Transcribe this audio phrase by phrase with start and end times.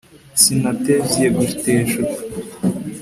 [0.41, 2.19] Sinatevye guteshuka